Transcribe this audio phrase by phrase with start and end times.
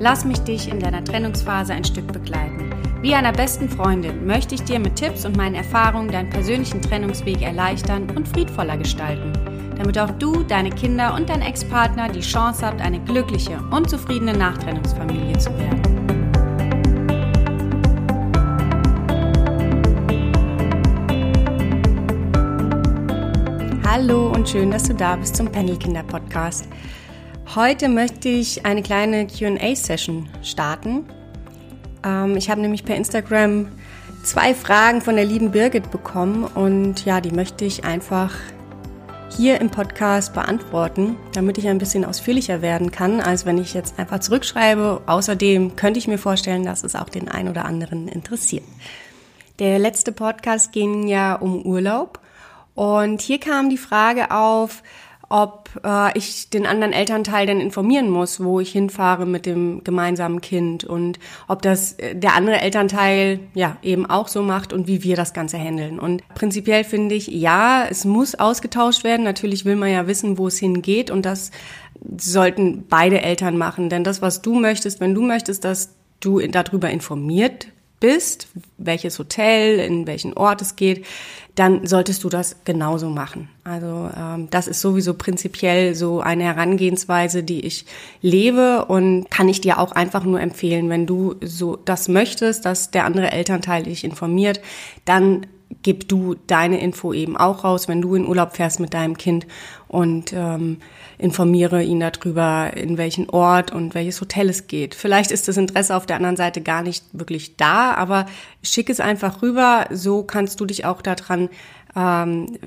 [0.00, 2.70] Lass mich dich in deiner Trennungsphase ein Stück begleiten.
[3.02, 7.42] Wie einer besten Freundin möchte ich dir mit Tipps und meinen Erfahrungen deinen persönlichen Trennungsweg
[7.42, 9.32] erleichtern und friedvoller gestalten,
[9.76, 14.34] damit auch du, deine Kinder und dein Ex-Partner die Chance habt, eine glückliche und zufriedene
[14.34, 15.82] Nachtrennungsfamilie zu werden.
[23.84, 26.68] Hallo und schön, dass du da bist zum Pendelkinder Podcast.
[27.54, 31.06] Heute möchte ich eine kleine QA-Session starten.
[32.04, 33.68] Ähm, ich habe nämlich per Instagram
[34.22, 38.34] zwei Fragen von der lieben Birgit bekommen und ja, die möchte ich einfach
[39.34, 43.98] hier im Podcast beantworten, damit ich ein bisschen ausführlicher werden kann, als wenn ich jetzt
[43.98, 45.00] einfach zurückschreibe.
[45.06, 48.64] Außerdem könnte ich mir vorstellen, dass es auch den einen oder anderen interessiert.
[49.58, 52.20] Der letzte Podcast ging ja um Urlaub
[52.74, 54.82] und hier kam die Frage auf,
[55.28, 60.40] ob äh, ich den anderen Elternteil denn informieren muss, wo ich hinfahre mit dem gemeinsamen
[60.40, 65.02] Kind und ob das äh, der andere Elternteil ja eben auch so macht und wie
[65.02, 65.98] wir das Ganze handeln.
[66.00, 69.24] Und prinzipiell finde ich, ja, es muss ausgetauscht werden.
[69.24, 71.50] Natürlich will man ja wissen, wo es hingeht und das
[72.16, 73.90] sollten beide Eltern machen.
[73.90, 77.68] Denn das, was du möchtest, wenn du möchtest, dass du darüber informiert
[78.00, 81.04] bist, welches Hotel, in welchen Ort es geht,
[81.54, 83.48] dann solltest du das genauso machen.
[83.64, 87.84] Also ähm, das ist sowieso prinzipiell so eine Herangehensweise, die ich
[88.22, 92.92] lebe und kann ich dir auch einfach nur empfehlen, wenn du so das möchtest, dass
[92.92, 94.60] der andere Elternteil dich informiert,
[95.04, 95.46] dann
[95.82, 99.46] gib du deine Info eben auch raus, wenn du in Urlaub fährst mit deinem Kind
[99.86, 100.78] und ähm,
[101.18, 104.94] informiere ihn darüber, in welchen Ort und welches Hotel es geht.
[104.94, 108.26] Vielleicht ist das Interesse auf der anderen Seite gar nicht wirklich da, aber
[108.62, 109.86] schick es einfach rüber.
[109.90, 111.48] So kannst du dich auch daran
[111.96, 112.58] ähm,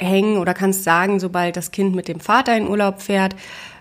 [0.00, 3.36] festhängen oder kannst sagen, sobald das Kind mit dem Vater in Urlaub fährt,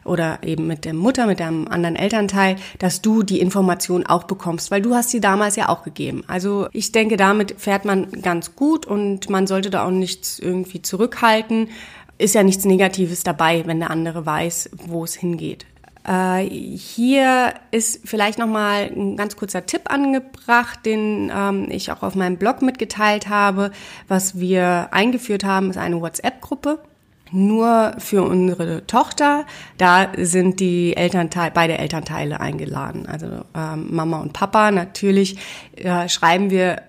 [0.05, 4.71] oder eben mit der Mutter, mit dem anderen Elternteil, dass du die Information auch bekommst,
[4.71, 6.23] weil du hast sie damals ja auch gegeben.
[6.25, 10.81] Also ich denke, damit fährt man ganz gut und man sollte da auch nichts irgendwie
[10.81, 11.67] zurückhalten.
[12.17, 15.67] Ist ja nichts Negatives dabei, wenn der andere weiß, wo es hingeht.
[16.09, 22.01] Äh, hier ist vielleicht noch mal ein ganz kurzer Tipp angebracht, den ähm, ich auch
[22.01, 23.69] auf meinem Blog mitgeteilt habe.
[24.07, 26.79] Was wir eingeführt haben, ist eine WhatsApp-Gruppe
[27.31, 29.45] nur für unsere Tochter.
[29.77, 33.05] Da sind die Elternteile, beide Elternteile eingeladen.
[33.05, 34.71] Also ähm, Mama und Papa.
[34.71, 35.37] Natürlich
[35.75, 36.81] äh, schreiben wir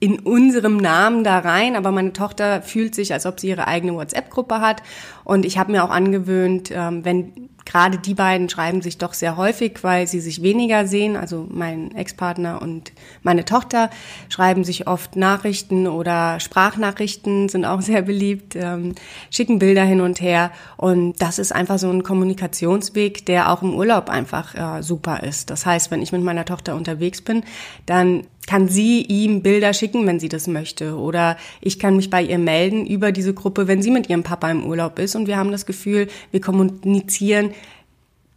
[0.00, 3.94] in unserem Namen da rein, aber meine Tochter fühlt sich, als ob sie ihre eigene
[3.94, 4.82] WhatsApp-Gruppe hat.
[5.24, 9.36] Und ich habe mir auch angewöhnt, ähm, wenn gerade die beiden schreiben sich doch sehr
[9.36, 11.16] häufig, weil sie sich weniger sehen.
[11.16, 12.92] Also mein Ex-Partner und
[13.22, 13.90] meine Tochter
[14.30, 18.94] schreiben sich oft Nachrichten oder Sprachnachrichten sind auch sehr beliebt, ähm,
[19.30, 20.50] schicken Bilder hin und her.
[20.78, 25.50] Und das ist einfach so ein Kommunikationsweg, der auch im Urlaub einfach äh, super ist.
[25.50, 27.44] Das heißt, wenn ich mit meiner Tochter unterwegs bin,
[27.84, 30.96] dann kann sie ihm Bilder schicken, wenn sie das möchte.
[30.96, 34.50] Oder ich kann mich bei ihr melden über diese Gruppe, wenn sie mit ihrem Papa
[34.50, 35.14] im Urlaub ist.
[35.16, 37.50] Und wir haben das Gefühl, wir kommunizieren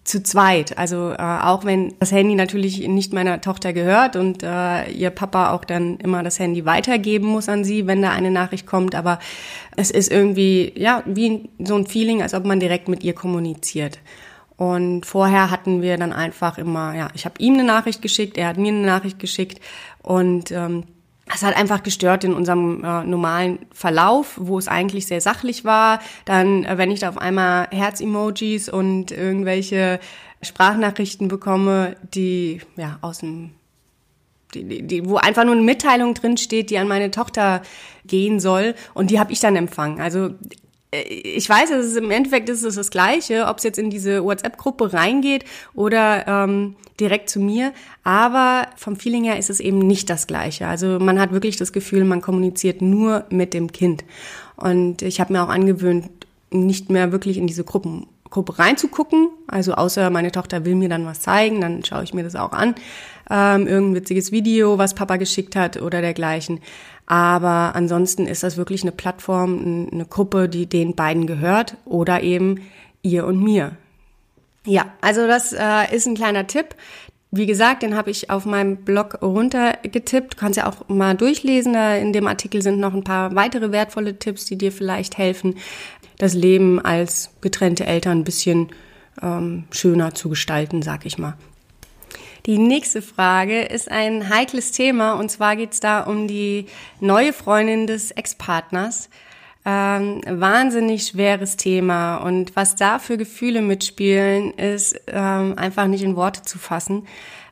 [0.03, 0.77] zu zweit.
[0.77, 5.53] Also äh, auch wenn das Handy natürlich nicht meiner Tochter gehört und äh, ihr Papa
[5.53, 8.95] auch dann immer das Handy weitergeben muss an sie, wenn da eine Nachricht kommt.
[8.95, 9.17] Aber
[9.77, 13.99] es ist irgendwie ja wie so ein Feeling, als ob man direkt mit ihr kommuniziert.
[14.61, 18.47] Und vorher hatten wir dann einfach immer, ja, ich habe ihm eine Nachricht geschickt, er
[18.49, 19.59] hat mir eine Nachricht geschickt
[20.03, 20.83] und ähm,
[21.33, 25.99] es hat einfach gestört in unserem äh, normalen Verlauf, wo es eigentlich sehr sachlich war.
[26.25, 29.99] Dann, äh, wenn ich da auf einmal Herz-Emojis und irgendwelche
[30.41, 33.51] Sprachnachrichten bekomme, die ja aus dem
[34.53, 37.61] die, die, wo einfach nur eine Mitteilung drin steht, die an meine Tochter
[38.05, 40.01] gehen soll und die habe ich dann empfangen.
[40.01, 40.31] Also
[40.91, 44.91] ich weiß, es im Endeffekt ist es das Gleiche, ob es jetzt in diese WhatsApp-Gruppe
[44.91, 47.71] reingeht oder ähm, direkt zu mir,
[48.03, 50.67] aber vom Feeling her ist es eben nicht das Gleiche.
[50.67, 54.03] Also man hat wirklich das Gefühl, man kommuniziert nur mit dem Kind.
[54.57, 56.09] Und ich habe mir auch angewöhnt,
[56.51, 59.29] nicht mehr wirklich in diese Gruppen Gruppe reinzugucken.
[59.45, 62.53] Also außer meine Tochter will mir dann was zeigen, dann schaue ich mir das auch
[62.53, 62.73] an.
[63.29, 66.59] Ähm, irgendein witziges Video, was Papa geschickt hat oder dergleichen.
[67.05, 72.61] Aber ansonsten ist das wirklich eine Plattform, eine Gruppe, die den beiden gehört oder eben
[73.03, 73.73] ihr und mir.
[74.65, 76.75] Ja, also das äh, ist ein kleiner Tipp.
[77.33, 80.33] Wie gesagt, den habe ich auf meinem Blog runtergetippt.
[80.33, 81.73] Du kannst ja auch mal durchlesen.
[81.73, 85.55] Da in dem Artikel sind noch ein paar weitere wertvolle Tipps, die dir vielleicht helfen,
[86.17, 88.69] das Leben als getrennte Eltern ein bisschen
[89.21, 91.35] ähm, schöner zu gestalten, sag ich mal.
[92.45, 96.65] Die nächste Frage ist ein heikles Thema und zwar geht es da um die
[96.99, 99.09] neue Freundin des Ex-Partners.
[99.63, 106.15] Ähm, wahnsinnig schweres Thema und was da für Gefühle mitspielen, ist ähm, einfach nicht in
[106.15, 107.05] Worte zu fassen.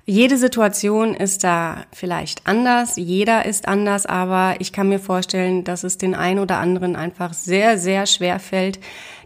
[0.10, 5.84] Jede Situation ist da vielleicht anders, jeder ist anders, aber ich kann mir vorstellen, dass
[5.84, 8.80] es den einen oder anderen einfach sehr, sehr schwer fällt,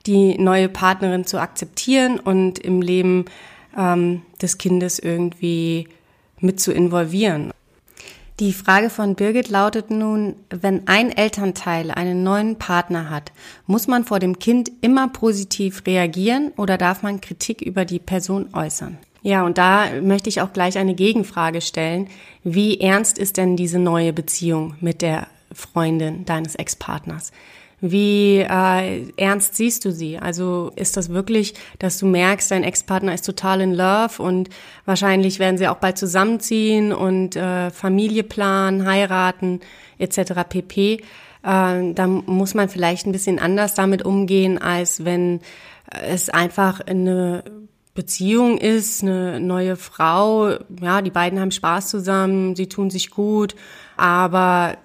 [0.08, 3.24] die neue Partnerin zu akzeptieren und im Leben
[3.78, 5.88] ähm, des Kindes irgendwie
[6.42, 7.54] mit zu involvieren.
[8.42, 13.32] Die Frage von Birgit lautet nun, wenn ein Elternteil einen neuen Partner hat,
[13.68, 18.50] muss man vor dem Kind immer positiv reagieren oder darf man Kritik über die Person
[18.52, 18.98] äußern?
[19.24, 22.10] Ja, und da möchte ich auch gleich eine Gegenfrage stellen.
[22.44, 27.32] Wie ernst ist denn diese neue Beziehung mit der Freundin deines Ex-Partners?
[27.80, 30.18] Wie äh, ernst siehst du sie?
[30.18, 34.50] Also ist das wirklich, dass du merkst, dein Ex-Partner ist total in Love und
[34.86, 39.62] wahrscheinlich werden sie auch bald zusammenziehen und äh, Familie planen, heiraten
[40.00, 40.34] etc.
[40.48, 40.94] pp.
[40.94, 41.00] Äh,
[41.42, 45.40] da muss man vielleicht ein bisschen anders damit umgehen, als wenn
[45.90, 47.44] es einfach eine
[47.94, 53.56] Beziehung ist, eine neue Frau, ja, die beiden haben Spaß zusammen, sie tun sich gut,
[53.98, 54.78] aber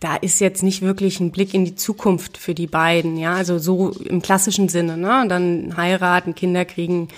[0.00, 3.58] da ist jetzt nicht wirklich ein Blick in die Zukunft für die beiden, ja, also
[3.58, 7.08] so im klassischen Sinne, ne, dann heiraten, Kinder kriegen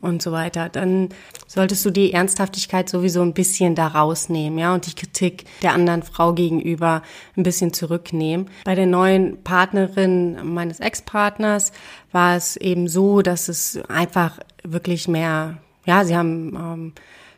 [0.00, 1.08] und so weiter, dann
[1.46, 6.02] solltest du die Ernsthaftigkeit sowieso ein bisschen da rausnehmen, ja, und die Kritik der anderen
[6.02, 7.02] Frau gegenüber
[7.36, 8.48] ein bisschen zurücknehmen.
[8.64, 11.72] Bei der neuen Partnerin meines Ex-Partners
[12.12, 16.92] war es eben so, dass es einfach wirklich mehr, ja, sie haben ähm,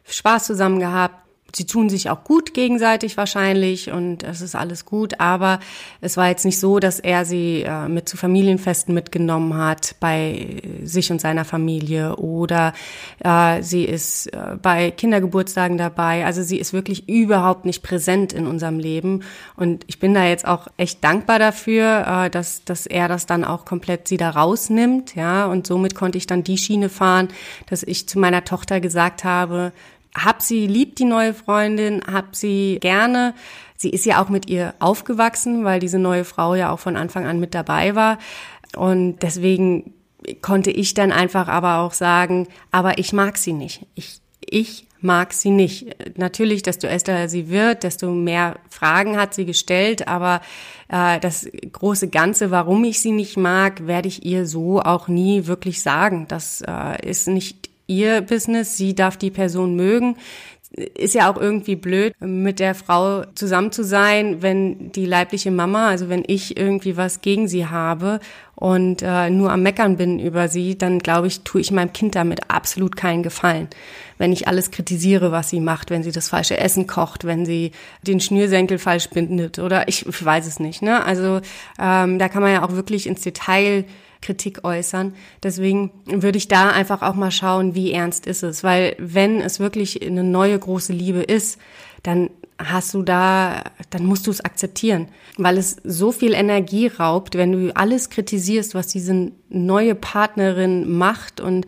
[0.05, 1.15] Spaß zusammen gehabt,
[1.55, 5.61] sie tun sich auch gut gegenseitig wahrscheinlich und es ist alles gut, aber
[6.01, 10.63] es war jetzt nicht so, dass er sie äh, mit zu Familienfesten mitgenommen hat bei
[10.83, 12.73] sich und seiner Familie oder
[13.21, 16.25] äh, sie ist äh, bei Kindergeburtstagen dabei.
[16.25, 19.23] Also sie ist wirklich überhaupt nicht präsent in unserem Leben
[19.57, 23.45] und ich bin da jetzt auch echt dankbar dafür, äh, dass, dass er das dann
[23.45, 27.29] auch komplett sie da rausnimmt, ja, und somit konnte ich dann die Schiene fahren,
[27.69, 29.73] dass ich zu meiner Tochter gesagt habe,
[30.17, 33.35] hab sie lieb, die neue Freundin, hab sie gerne.
[33.77, 37.27] Sie ist ja auch mit ihr aufgewachsen, weil diese neue Frau ja auch von Anfang
[37.27, 38.19] an mit dabei war.
[38.77, 39.95] Und deswegen
[40.43, 43.87] konnte ich dann einfach aber auch sagen, aber ich mag sie nicht.
[43.95, 45.97] Ich, ich mag sie nicht.
[46.19, 50.41] Natürlich, desto älter sie wird, desto mehr Fragen hat sie gestellt, aber
[50.89, 55.47] äh, das große Ganze, warum ich sie nicht mag, werde ich ihr so auch nie
[55.47, 56.27] wirklich sagen.
[56.29, 60.17] Das äh, ist nicht ihr Business, sie darf die Person mögen.
[60.73, 65.89] Ist ja auch irgendwie blöd, mit der Frau zusammen zu sein, wenn die leibliche Mama,
[65.89, 68.21] also wenn ich irgendwie was gegen sie habe
[68.55, 72.15] und äh, nur am Meckern bin über sie, dann glaube ich, tue ich meinem Kind
[72.15, 73.67] damit absolut keinen Gefallen.
[74.17, 77.73] Wenn ich alles kritisiere, was sie macht, wenn sie das falsche Essen kocht, wenn sie
[78.07, 80.83] den Schnürsenkel falsch bindet oder ich, ich weiß es nicht.
[80.83, 81.05] Ne?
[81.05, 81.41] Also
[81.81, 83.87] ähm, da kann man ja auch wirklich ins Detail
[84.21, 85.15] Kritik äußern.
[85.43, 88.63] Deswegen würde ich da einfach auch mal schauen, wie ernst ist es.
[88.63, 91.59] Weil wenn es wirklich eine neue große Liebe ist,
[92.03, 95.09] dann hast du da, dann musst du es akzeptieren,
[95.39, 101.41] weil es so viel Energie raubt, wenn du alles kritisierst, was diese neue Partnerin macht
[101.41, 101.67] und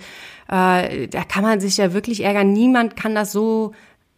[0.49, 2.53] äh, da kann man sich ja wirklich ärgern.
[2.53, 3.73] Niemand kann das so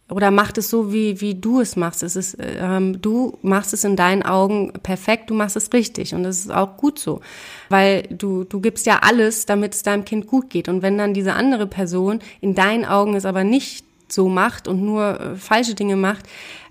[0.09, 2.03] oder macht es so, wie, wie du es machst.
[2.03, 6.23] Es ist, ähm, du machst es in deinen Augen perfekt, du machst es richtig und
[6.23, 7.21] das ist auch gut so,
[7.69, 10.69] weil du, du gibst ja alles, damit es deinem Kind gut geht.
[10.69, 14.83] Und wenn dann diese andere Person in deinen Augen es aber nicht so macht und
[14.83, 16.25] nur äh, falsche Dinge macht,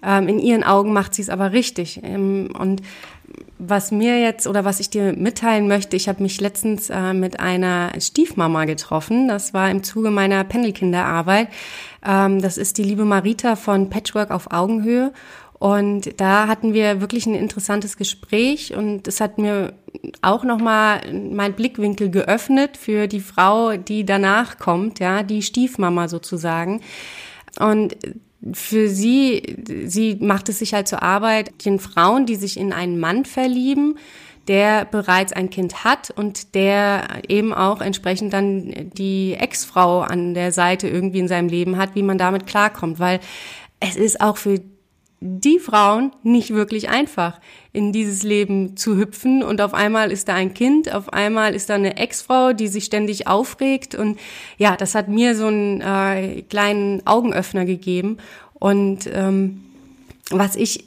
[0.04, 2.00] ähm, in ihren Augen macht sie es aber richtig.
[2.04, 2.82] Ähm, und
[3.58, 7.40] was mir jetzt oder was ich dir mitteilen möchte, ich habe mich letztens äh, mit
[7.40, 9.28] einer Stiefmama getroffen.
[9.28, 11.48] Das war im Zuge meiner Pendelkinderarbeit.
[12.04, 15.12] Ähm, das ist die liebe Marita von Patchwork auf Augenhöhe.
[15.58, 19.72] Und da hatten wir wirklich ein interessantes Gespräch und es hat mir
[20.20, 26.82] auch nochmal mein Blickwinkel geöffnet für die Frau, die danach kommt, ja, die Stiefmama sozusagen.
[27.58, 27.96] Und
[28.52, 32.98] für sie, sie macht es sich halt zur Arbeit, den Frauen, die sich in einen
[32.98, 33.96] Mann verlieben,
[34.48, 40.52] der bereits ein Kind hat und der eben auch entsprechend dann die Ex-Frau an der
[40.52, 43.20] Seite irgendwie in seinem Leben hat, wie man damit klarkommt, weil
[43.80, 44.60] es ist auch für
[45.26, 47.40] die Frauen nicht wirklich einfach,
[47.72, 49.42] in dieses Leben zu hüpfen.
[49.42, 52.84] Und auf einmal ist da ein Kind, auf einmal ist da eine Ex-Frau, die sich
[52.84, 53.94] ständig aufregt.
[53.94, 54.18] Und
[54.58, 58.18] ja, das hat mir so einen äh, kleinen Augenöffner gegeben.
[58.52, 59.62] Und ähm,
[60.28, 60.84] was ich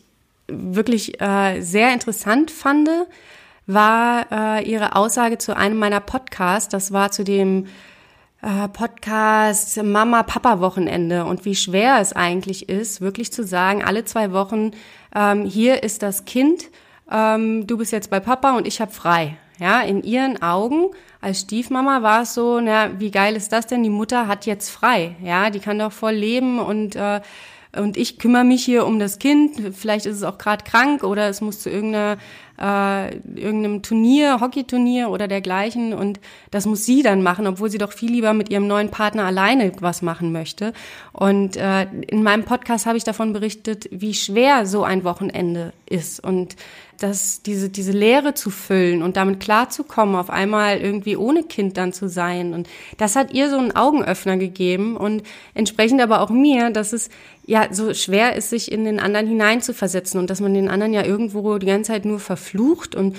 [0.47, 2.89] wirklich äh, sehr interessant fand,
[3.65, 6.69] war äh, ihre Aussage zu einem meiner Podcasts.
[6.69, 7.65] Das war zu dem
[8.41, 14.71] äh, Podcast Mama-Papa-Wochenende und wie schwer es eigentlich ist, wirklich zu sagen, alle zwei Wochen,
[15.15, 16.69] ähm, hier ist das Kind,
[17.11, 19.37] ähm, du bist jetzt bei Papa und ich habe frei.
[19.59, 23.81] Ja, in ihren Augen als Stiefmama war es so, na, wie geil ist das denn?
[23.81, 25.15] Die Mutter hat jetzt frei.
[25.23, 27.21] Ja, die kann doch voll leben und äh,
[27.75, 29.75] und ich kümmere mich hier um das Kind.
[29.75, 32.17] Vielleicht ist es auch gerade krank oder es muss zu irgendeiner
[32.59, 36.19] äh, irgendeinem Turnier, Hockeyturnier oder dergleichen und
[36.51, 39.71] das muss sie dann machen, obwohl sie doch viel lieber mit ihrem neuen Partner alleine
[39.79, 40.73] was machen möchte.
[41.13, 46.23] Und äh, in meinem Podcast habe ich davon berichtet, wie schwer so ein Wochenende ist
[46.23, 46.55] und
[46.97, 51.93] dass diese, diese Leere zu füllen und damit klarzukommen, auf einmal irgendwie ohne Kind dann
[51.93, 52.53] zu sein.
[52.53, 55.23] Und das hat ihr so einen Augenöffner gegeben und
[55.53, 57.09] entsprechend aber auch mir, dass es
[57.45, 61.05] ja so schwer ist, sich in den anderen hineinzuversetzen und dass man den anderen ja
[61.05, 63.15] irgendwo die ganze Zeit nur verflucht und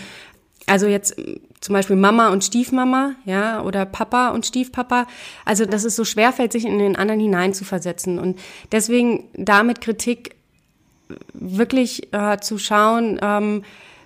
[0.66, 1.16] also jetzt
[1.60, 5.06] zum Beispiel Mama und Stiefmama, ja, oder Papa und Stiefpapa.
[5.44, 8.18] Also, dass es so schwer fällt, sich in den anderen hineinzuversetzen.
[8.18, 8.38] Und
[8.70, 10.36] deswegen damit Kritik
[11.32, 13.62] wirklich äh, zu schauen, ähm,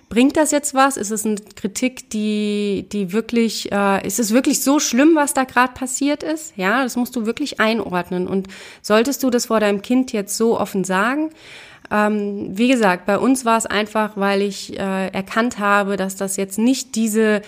[0.09, 0.95] bringt das jetzt was?
[0.95, 5.43] Ist es eine Kritik, die, die wirklich, äh, ist es wirklich so schlimm, was da
[5.43, 6.53] gerade passiert ist?
[6.55, 8.27] Ja, das musst du wirklich einordnen.
[8.27, 8.47] Und
[8.81, 11.31] solltest du das vor deinem Kind jetzt so offen sagen?
[11.89, 16.37] Ähm, wie gesagt, bei uns war es einfach, weil ich äh, erkannt habe, dass das
[16.37, 17.41] jetzt nicht diese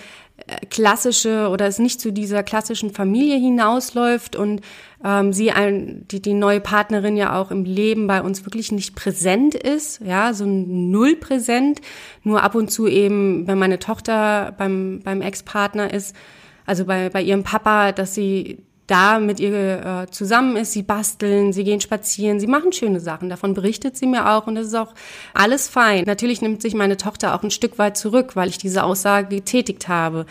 [0.70, 4.60] klassische oder es nicht zu dieser klassischen Familie hinausläuft und
[5.04, 8.94] ähm, sie ein, die, die neue Partnerin ja auch im Leben bei uns wirklich nicht
[8.94, 11.80] präsent ist, ja, so null präsent,
[12.22, 16.14] nur ab und zu eben, wenn meine Tochter beim, beim Ex-Partner ist,
[16.64, 20.72] also bei, bei ihrem Papa, dass sie da mit ihr äh, zusammen ist.
[20.72, 23.28] Sie basteln, sie gehen spazieren, sie machen schöne Sachen.
[23.28, 24.94] Davon berichtet sie mir auch und das ist auch
[25.34, 26.04] alles fein.
[26.04, 29.88] Natürlich nimmt sich meine Tochter auch ein Stück weit zurück, weil ich diese Aussage getätigt
[29.88, 30.26] habe.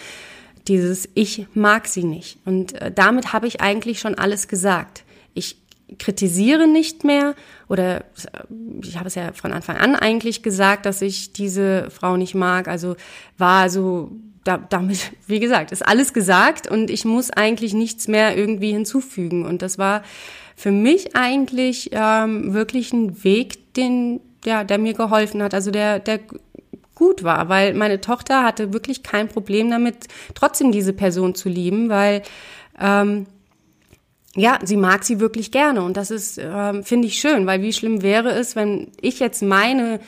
[0.67, 2.39] Dieses Ich mag sie nicht.
[2.45, 5.03] Und äh, damit habe ich eigentlich schon alles gesagt.
[5.33, 5.57] Ich
[5.99, 7.35] kritisiere nicht mehr
[7.67, 8.03] oder äh,
[8.81, 12.67] ich habe es ja von Anfang an eigentlich gesagt, dass ich diese Frau nicht mag.
[12.67, 12.95] Also
[13.37, 14.11] war so
[14.45, 19.45] da, damit, wie gesagt, ist alles gesagt und ich muss eigentlich nichts mehr irgendwie hinzufügen.
[19.45, 20.03] Und das war
[20.55, 25.99] für mich eigentlich ähm, wirklich ein Weg, den, ja, der mir geholfen hat, also der,
[25.99, 26.21] der
[26.95, 31.89] gut war, weil meine Tochter hatte wirklich kein Problem damit, trotzdem diese Person zu lieben,
[31.89, 32.21] weil
[32.79, 33.25] ähm,
[34.35, 37.73] ja, sie mag sie wirklich gerne und das ist, ähm, finde ich schön, weil wie
[37.73, 39.99] schlimm wäre es, wenn ich jetzt meine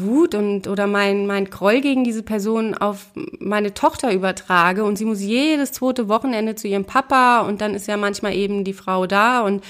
[0.00, 3.06] Wut und oder mein mein Groll gegen diese Person auf
[3.38, 7.88] meine Tochter übertrage und sie muss jedes zweite Wochenende zu ihrem Papa und dann ist
[7.88, 9.62] ja manchmal eben die Frau da und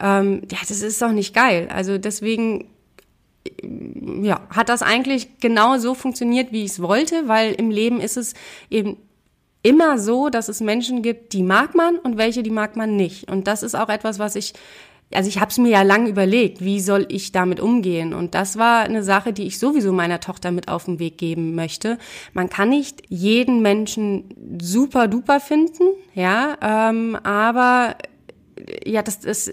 [0.00, 1.68] ähm, ja, das ist doch nicht geil.
[1.72, 2.66] Also deswegen
[4.22, 8.16] ja, hat das eigentlich genau so funktioniert, wie ich es wollte, weil im Leben ist
[8.16, 8.34] es
[8.68, 8.96] eben
[9.62, 13.30] immer so, dass es Menschen gibt, die mag man und welche, die mag man nicht.
[13.30, 14.54] Und das ist auch etwas, was ich
[15.12, 18.14] also ich habe es mir ja lang überlegt, wie soll ich damit umgehen?
[18.14, 21.54] Und das war eine Sache, die ich sowieso meiner Tochter mit auf den Weg geben
[21.54, 21.98] möchte.
[22.32, 25.82] Man kann nicht jeden Menschen super duper finden,
[26.14, 27.96] ja, ähm, aber
[28.84, 29.50] ja, das, das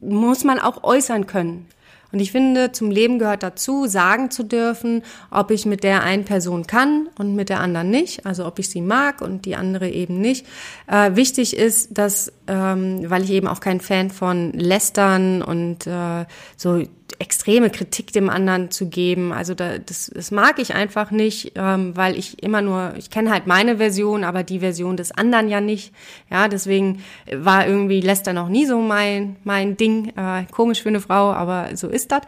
[0.00, 1.66] muss man auch äußern können.
[2.10, 6.24] Und ich finde, zum Leben gehört dazu, sagen zu dürfen, ob ich mit der einen
[6.24, 9.90] Person kann und mit der anderen nicht, also ob ich sie mag und die andere
[9.90, 10.46] eben nicht.
[10.86, 16.24] Äh, wichtig ist, dass, ähm, weil ich eben auch kein Fan von Lästern und äh,
[16.56, 16.82] so
[17.18, 19.32] extreme Kritik dem anderen zu geben.
[19.32, 23.30] Also da, das, das mag ich einfach nicht, ähm, weil ich immer nur, ich kenne
[23.30, 25.92] halt meine Version, aber die Version des anderen ja nicht.
[26.30, 30.12] Ja, deswegen war irgendwie Lester noch nie so mein mein Ding.
[30.16, 32.22] Äh, komisch für eine Frau, aber so ist das.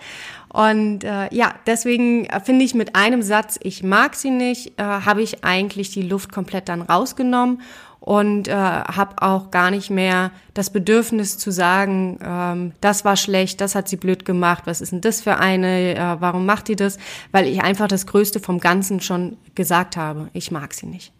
[0.52, 5.22] Und äh, ja, deswegen finde ich mit einem Satz, ich mag sie nicht, äh, habe
[5.22, 7.60] ich eigentlich die Luft komplett dann rausgenommen
[8.10, 13.60] und äh, habe auch gar nicht mehr das Bedürfnis zu sagen, ähm, das war schlecht,
[13.60, 16.74] das hat sie blöd gemacht, was ist denn das für eine, äh, warum macht die
[16.74, 16.98] das?
[17.30, 21.12] Weil ich einfach das Größte vom Ganzen schon gesagt habe, ich mag sie nicht.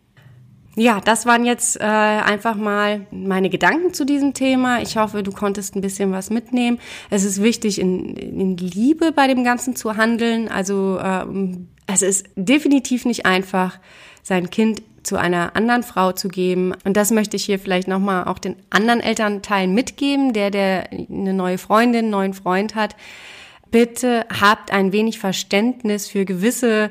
[0.75, 4.83] Ja, das waren jetzt äh, einfach mal meine Gedanken zu diesem Thema.
[4.83, 6.81] Ich hoffe, du konntest ein bisschen was mitnehmen.
[7.09, 10.49] Es ist wichtig, in, in Liebe bei dem Ganzen zu handeln.
[10.49, 13.79] Also ähm, es ist definitiv nicht einfach,
[14.23, 16.75] sein Kind zu einer anderen Frau zu geben.
[16.85, 21.33] Und das möchte ich hier vielleicht nochmal auch den anderen Elternteilen mitgeben, der, der eine
[21.35, 22.97] neue Freundin, einen neuen Freund hat.
[23.71, 26.91] bitte habt ein wenig Verständnis für gewisse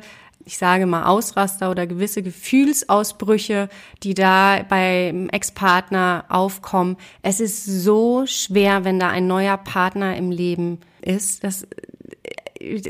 [0.50, 3.70] ich sage mal Ausraster oder gewisse Gefühlsausbrüche,
[4.02, 6.98] die da beim Ex-Partner aufkommen.
[7.22, 11.44] Es ist so schwer, wenn da ein neuer Partner im Leben ist.
[11.44, 11.68] Das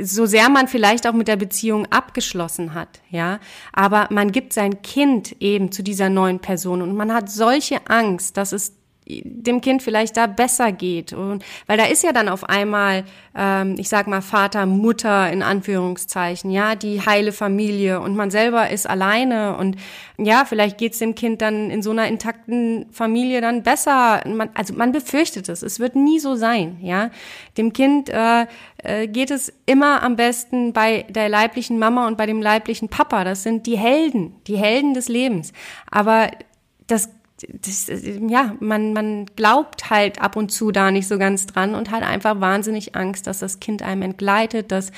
[0.01, 3.39] so sehr man vielleicht auch mit der Beziehung abgeschlossen hat, ja,
[3.73, 8.37] aber man gibt sein Kind eben zu dieser neuen Person und man hat solche Angst,
[8.37, 8.78] dass es
[9.09, 11.13] dem Kind vielleicht da besser geht.
[11.13, 13.03] Und weil da ist ja dann auf einmal,
[13.35, 18.69] ähm, ich sag mal, Vater, Mutter in Anführungszeichen, ja, die heile Familie und man selber
[18.69, 19.77] ist alleine und
[20.17, 24.21] ja, vielleicht geht's dem Kind dann in so einer intakten Familie dann besser.
[24.27, 25.63] Man, also man befürchtet es.
[25.63, 27.09] Es wird nie so sein, ja.
[27.57, 28.45] Dem Kind äh,
[28.83, 33.23] äh, geht es immer am besten bei der leiblichen Mama und bei dem leiblichen Papa.
[33.23, 35.53] Das sind die Helden, die Helden des Lebens.
[35.89, 36.29] Aber
[36.87, 37.09] das
[37.47, 37.89] das,
[38.27, 42.03] ja, man, man glaubt halt ab und zu da nicht so ganz dran und hat
[42.03, 44.91] einfach wahnsinnig Angst, dass das Kind einem entgleitet, dass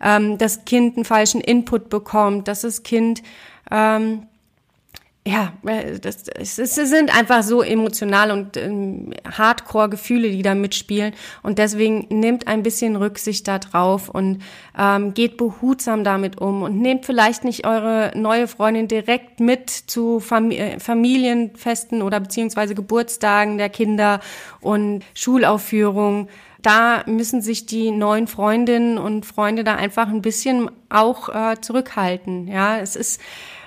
[0.00, 3.22] ähm, das Kind einen falschen Input bekommt, dass das Kind
[3.70, 4.26] ähm,
[5.26, 11.14] ja, äh, das, es, es sind einfach so emotional und ähm, Hardcore-Gefühle, die da mitspielen.
[11.42, 14.42] Und deswegen nehmt ein bisschen Rücksicht da drauf und
[14.78, 20.20] ähm, geht behutsam damit um und nehmt vielleicht nicht eure neue Freundin direkt mit zu
[20.20, 24.20] Fam äh, Familienfesten oder beziehungsweise Geburtstagen der Kinder
[24.60, 26.28] und Schulaufführungen.
[26.62, 32.46] Da müssen sich die neuen Freundinnen und Freunde da einfach ein bisschen auch äh, zurückhalten.
[32.46, 33.20] Ja, es ist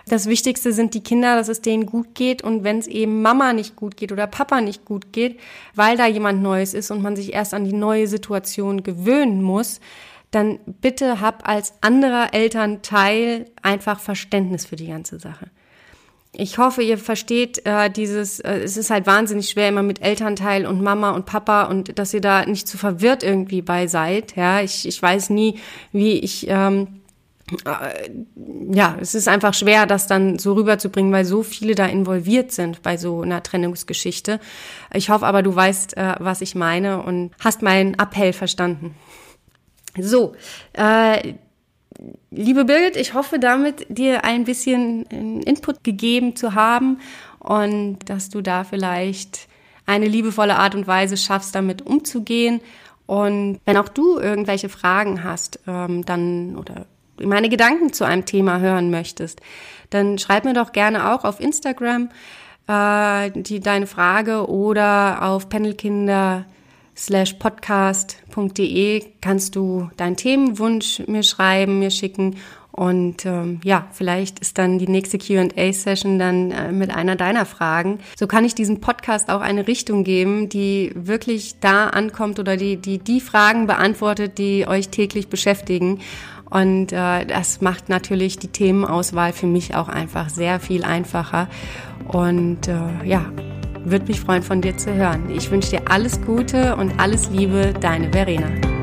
[0.10, 3.54] das Wichtigste sind die Kinder, dass es denen gut geht und wenn es eben Mama
[3.54, 5.39] nicht gut geht oder Papa nicht gut geht,
[5.75, 9.80] weil da jemand Neues ist und man sich erst an die neue Situation gewöhnen muss,
[10.32, 15.48] dann bitte hab als anderer Elternteil einfach Verständnis für die ganze Sache.
[16.32, 20.68] Ich hoffe, ihr versteht äh, dieses, äh, es ist halt wahnsinnig schwer immer mit Elternteil
[20.68, 24.36] und Mama und Papa und dass ihr da nicht zu verwirrt irgendwie bei seid.
[24.36, 25.58] Ja, ich, ich weiß nie,
[25.92, 27.09] wie ich ähm, äh,
[28.72, 32.82] ja, es ist einfach schwer, das dann so rüberzubringen, weil so viele da involviert sind
[32.82, 34.39] bei so einer Trennungsgeschichte.
[34.93, 38.95] Ich hoffe aber, du weißt, äh, was ich meine und hast meinen Appell verstanden.
[39.97, 40.36] So,
[40.74, 41.34] äh,
[42.32, 45.04] liebe Birgit, ich hoffe damit, dir ein bisschen
[45.41, 47.00] Input gegeben zu haben
[47.39, 49.47] und dass du da vielleicht
[49.86, 52.62] eine liebevolle Art und Weise schaffst, damit umzugehen.
[53.08, 56.86] Und wenn auch du irgendwelche Fragen hast, ähm, dann oder
[57.23, 59.41] meine Gedanken zu einem Thema hören möchtest,
[59.89, 62.10] dann schreib mir doch gerne auch auf Instagram
[62.67, 66.45] äh, die, deine Frage oder auf panelkinder
[66.95, 72.36] slash podcast.de kannst du deinen Themenwunsch mir schreiben, mir schicken
[72.79, 77.99] und ähm, ja, vielleicht ist dann die nächste QA-Session dann äh, mit einer deiner Fragen.
[78.17, 82.77] So kann ich diesem Podcast auch eine Richtung geben, die wirklich da ankommt oder die,
[82.77, 85.99] die die Fragen beantwortet, die euch täglich beschäftigen.
[86.50, 91.48] Und äh, das macht natürlich die Themenauswahl für mich auch einfach sehr viel einfacher.
[92.08, 93.26] Und äh, ja,
[93.84, 95.30] würde mich freuen, von dir zu hören.
[95.30, 98.79] Ich wünsche dir alles Gute und alles Liebe, deine Verena.